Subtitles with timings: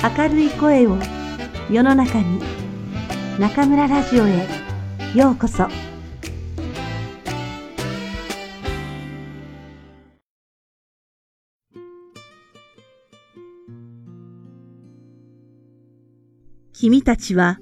[0.00, 0.96] 明るい声を
[1.68, 2.40] 世の中に
[3.36, 4.46] 中村ラジオへ
[5.12, 5.66] ようこそ。
[16.72, 17.58] 君たちは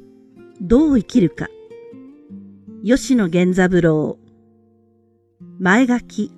[0.60, 1.48] どう生きるか。
[2.84, 4.18] 吉野源三郎。
[5.58, 6.32] 前書き。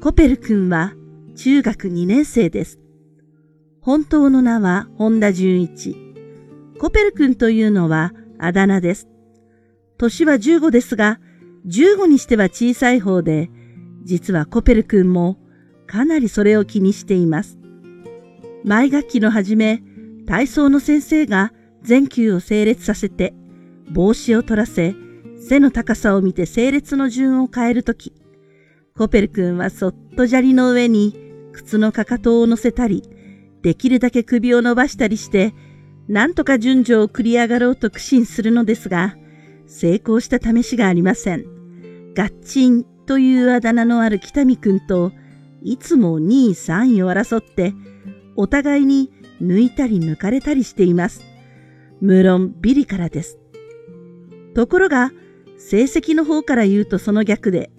[0.00, 0.94] コペル君は
[1.36, 2.81] 中学2年生です。
[3.82, 5.96] 本当の名は本田純一。
[6.78, 9.08] コペル君というのはあだ名です。
[9.98, 11.18] 年は15ですが、
[11.66, 13.50] 15にしては小さい方で、
[14.04, 15.36] 実はコペル君も
[15.88, 17.58] かなりそれを気にしています。
[18.62, 19.82] 前学期の初め、
[20.26, 21.52] 体操の先生が
[21.82, 23.34] 全球を整列させて、
[23.90, 24.94] 帽子を取らせ、
[25.40, 28.12] 背の高さを見て整列の順を変えるとき、
[28.96, 31.16] コペル君はそっと砂利の上に
[31.52, 33.02] 靴のかかとを乗せたり、
[33.62, 35.54] できるだけ首を伸ばしたりして、
[36.08, 39.16] なんとか順序を繰り上がろうと苦心するのですが、
[39.66, 41.44] 成功した試しがありません。
[42.14, 45.12] ガッチンというあだ名のある北見くんと、
[45.62, 47.72] いつも2位3位を争って、
[48.36, 51.22] お互いに抜いたり抜かれたりしています。
[52.00, 53.38] 無論ビリからです。
[54.54, 55.12] ところが、
[55.56, 57.70] 成績の方から言うとその逆で、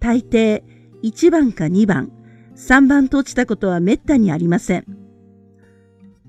[0.00, 0.64] 大抵
[1.04, 2.10] 1番か2番、
[2.56, 5.01] 3番と落ちたことはめったにありません。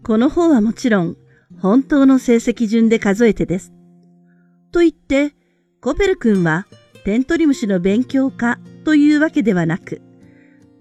[0.03, 1.17] この方はもちろん、
[1.61, 3.71] 本当の成績順で数えてです。
[4.71, 5.33] と言って、
[5.81, 6.67] コペル君は
[7.05, 10.01] テントリムシの勉強家というわけではなく、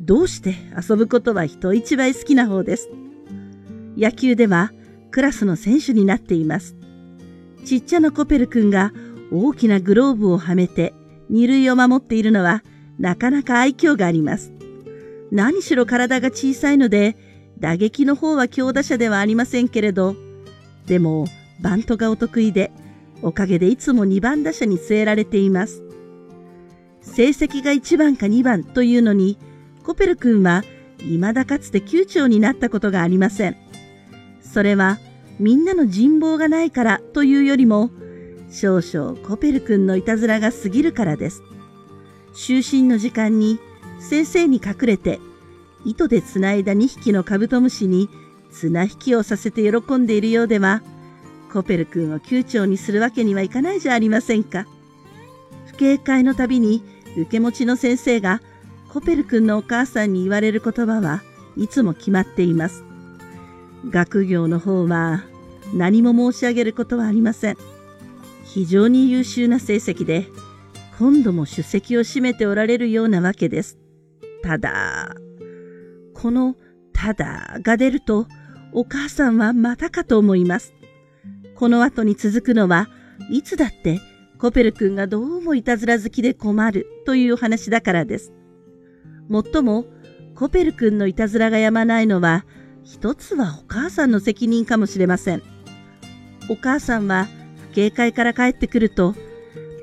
[0.00, 2.90] どうして遊ぶことは人一倍好きな方です。
[3.96, 4.72] 野球では
[5.12, 6.74] クラスの選手になっています。
[7.64, 8.92] ちっちゃなコペル君が
[9.30, 10.94] 大きなグローブをはめて
[11.30, 12.64] 二塁を守っているのは
[12.98, 14.52] なかなか愛嬌があります。
[15.30, 17.16] 何しろ体が小さいので
[17.62, 20.16] 打撃の方は強打者ではありませんけれど、
[20.86, 21.28] でも
[21.60, 22.72] バントがお得意で、
[23.22, 25.80] おかげでいつも2番打者に据えられています。
[27.02, 29.38] 成績が1番か2番というのに、
[29.84, 30.64] コペル君は
[30.98, 33.56] 未だかつて9長になったことがありません。
[34.42, 34.98] それは
[35.38, 37.90] みんなの人望がないからというよりも、
[38.50, 41.44] 少々コペル君のいたずらが過ぎるからです。
[42.34, 43.60] 就寝の時間に
[44.00, 45.20] 先生に隠れて
[45.84, 48.08] 糸でつないだ2匹のカブトムシに
[48.52, 50.82] 綱引きをさせて喜んでいるようでは、
[51.52, 54.66] コペル君を宮長にするわけにはいかないじゃありませんか。
[55.66, 56.82] 不警戒のたびに
[57.16, 58.40] 受け持ちの先生が
[58.88, 61.22] コペル君のお母さんに言われる言葉は
[61.56, 62.84] いつも決まっています。
[63.90, 65.24] 学業の方は
[65.74, 67.56] 何も申し上げることはありません。
[68.44, 70.26] 非常に優秀な成績で、
[70.98, 73.78] 今度も出席を占めておられるようなわけです。
[74.42, 75.14] ただ、
[76.22, 76.54] この
[76.92, 78.28] ただが出ると、
[78.72, 80.72] お母さんはまたかと思います。
[81.56, 82.88] この後に続くのは、
[83.28, 84.00] いつだって
[84.38, 88.32] コペル君がどうもいたずら好きで困るというお話だからです。
[89.28, 89.84] もっとも、
[90.36, 92.46] コペル君のいたずらがやまないのは、
[92.84, 95.42] 一つはお母さんの責任かもしれません。
[96.48, 97.26] お母さんは、
[97.70, 99.16] 不警戒から帰ってくると、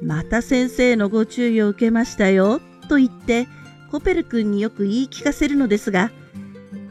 [0.02, 3.50] また先生のご注意を受けましたよ、と言って、
[3.92, 6.12] コペル君によく言い聞かせるのですが、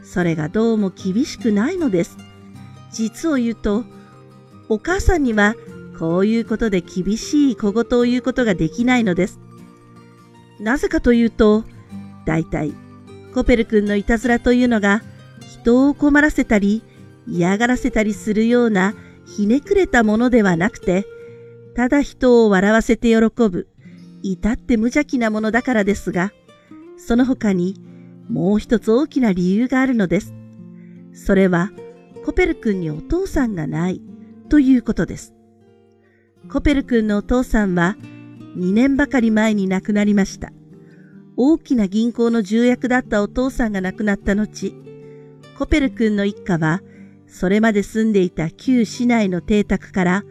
[0.03, 2.17] それがどうも厳しくないのです。
[2.91, 3.85] 実を言うと、
[4.67, 5.55] お母さんには
[5.97, 9.39] こういうことで厳しい小言を言うことができないのです。
[10.59, 11.63] なぜかというと、
[12.25, 12.73] 大体、
[13.33, 15.01] コペル君のいたずらというのが、
[15.61, 16.83] 人を困らせたり、
[17.27, 18.95] 嫌がらせたりするような
[19.25, 21.05] ひねくれたものではなくて、
[21.75, 23.67] ただ人を笑わせて喜ぶ、
[24.21, 26.31] 至って無邪気なものだからですが、
[26.97, 27.75] その他に
[28.29, 30.33] もう一つ大きな理由があるのです。
[31.13, 31.71] それは、
[32.23, 34.01] コペル君にお父さんがない
[34.49, 35.33] ということです。
[36.51, 37.97] コペル君のお父さんは
[38.55, 40.51] 2年ばかり前に亡くなりました。
[41.37, 44.75] 大きな銀行の重役だったお父さんが亡くなった後、
[45.57, 46.81] コペル君の一家は、
[47.27, 50.23] それまで住んでいた旧市内の邸宅から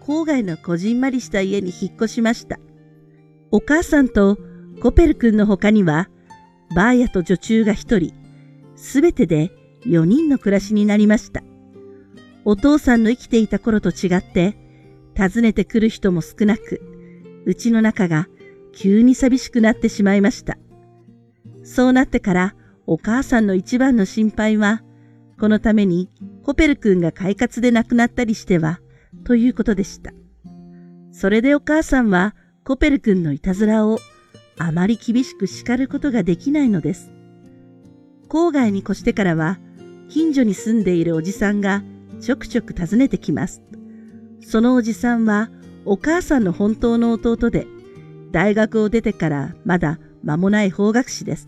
[0.00, 2.58] 郊外のこじんまりした家に引っ越しました。
[3.50, 4.36] お母さんと
[4.80, 6.08] コペル君の他には、
[6.74, 8.14] バーヤと女中が一人、
[8.76, 9.50] すべてで
[9.86, 11.42] 4人の暮らしになりました。
[12.44, 14.56] お父さんの生きていた頃と違って、
[15.16, 16.80] 訪ねてくる人も少なく、
[17.44, 18.28] うちの中が
[18.72, 20.56] 急に寂しくなってしまいました。
[21.64, 22.54] そうなってから
[22.86, 24.82] お母さんの一番の心配は、
[25.38, 26.10] このために
[26.44, 28.80] コペル君が快活で亡くなったりしては、
[29.24, 30.12] ということでした。
[31.12, 32.34] それでお母さんは
[32.64, 33.98] コペル君のいたずらを
[34.62, 37.10] あまり厳しく叱ることができないのです。
[38.28, 39.58] 郊外に越してからは、
[40.10, 41.82] 近所に住んでいるおじさんが
[42.20, 43.62] ちょくちょく訪ねてきます。
[44.42, 45.50] そのおじさんは
[45.86, 47.66] お母さんの本当の弟で、
[48.32, 51.46] 大学を出てからまだ間もない法学士です。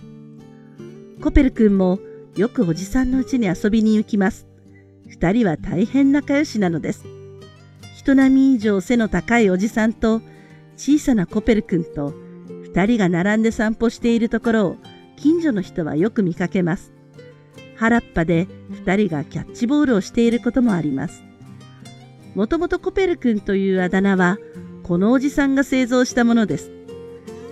[1.21, 1.99] コペル君も
[2.35, 4.47] よくおじさんの家に遊びに行きます。
[5.07, 7.05] 二人は大変仲良しなのです。
[7.95, 10.23] 人並み以上背の高いおじさんと
[10.77, 12.32] 小さなコペル君と
[12.75, 14.77] 二人が並んで散歩しているところを
[15.17, 16.93] 近所の人はよく見かけます。
[17.77, 21.23] 原っぱで二人がキャッチボールをしていることもあります。
[22.35, 24.39] もともとコペル君というあだ名は
[24.83, 26.71] このおじさんが製造したものです。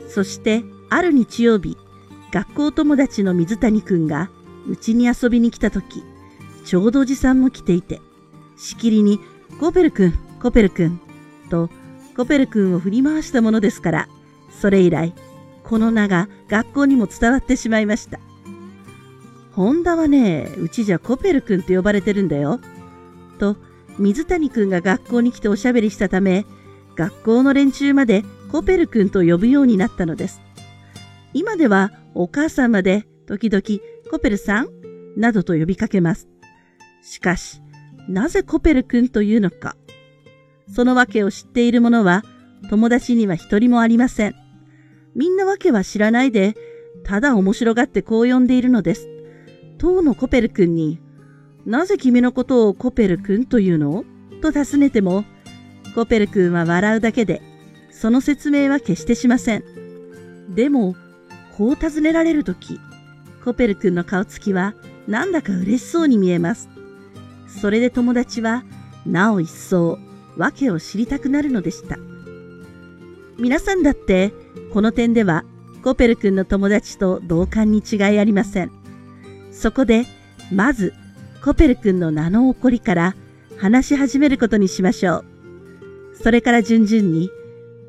[0.09, 1.77] そしてある日曜日、
[2.33, 4.31] 学校友達の水谷君が
[4.69, 6.03] うちに遊びに来た時、
[6.65, 8.01] ちょうどおじさんも来ていて、
[8.57, 9.21] しきりに、
[9.59, 11.01] コペル君、コペル君、
[11.49, 11.71] と、
[12.17, 14.09] コペル君を振り回したものですから、
[14.51, 15.15] それ以来、
[15.65, 18.19] この名が学校にも伝わってしまいました。
[19.53, 22.61] ホンダはね、うちじゃコペル君と呼ばれてるんだよ。
[23.39, 23.57] と、
[23.99, 26.47] 水谷君が学校に来ておしゃべりしたため、
[26.97, 30.41] 学校の連中までコペル君と呼ぶようになったのです。
[31.33, 33.63] 今ではお母さんまで時々
[34.11, 34.69] コペルさん
[35.17, 36.29] などと呼びかけます。
[37.03, 37.61] しかし、
[38.09, 39.77] なぜコペル君というのか。
[40.73, 42.23] その訳を知っている者は
[42.69, 44.35] 友達には一人もありません。
[45.15, 46.55] みんな訳は知らないで、
[47.05, 49.09] ただ面白がってこう呼んでいるのです。
[49.79, 51.01] 当のコペル君に、
[51.67, 54.05] なぜ君のことをコペル君というの？
[54.41, 55.25] と尋ねても、
[55.95, 57.43] コペル君は笑うだけで、
[57.91, 60.55] その説明は決してしません。
[60.55, 60.97] でも、
[61.57, 62.79] こう尋ねられるとき、
[63.45, 64.75] コペル君の顔つきは
[65.09, 66.69] なんだか嬉しそうに見えます。
[67.61, 68.65] それで友達は
[69.05, 69.99] なお一層
[70.37, 71.99] 訳を知りたくなるのでした。
[73.39, 74.33] 皆さんだって
[74.73, 75.45] この点では
[75.83, 78.71] コペル君の友達と同感に違いありません。
[79.51, 80.05] そこで
[80.53, 80.95] まず
[81.43, 83.17] コペル君の名の起こりから
[83.59, 85.25] 話し始めることにしましょう。
[86.23, 87.31] それから順々に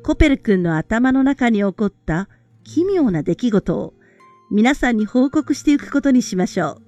[0.02, 2.28] コペル君の頭の中に起こった
[2.64, 3.94] 奇妙な出来事を
[4.50, 6.82] 皆さんに報告していくことにしましょう。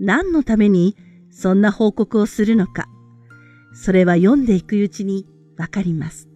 [0.00, 0.96] 何のために
[1.30, 2.88] そんな報告をするのか、
[3.74, 5.26] それは読んでいくうちに
[5.56, 6.29] わかります。